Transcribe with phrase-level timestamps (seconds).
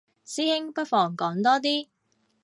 [0.25, 1.89] 師兄不妨講多啲